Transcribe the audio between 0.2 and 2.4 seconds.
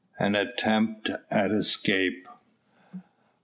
ATTEMPT AT ESCAPE.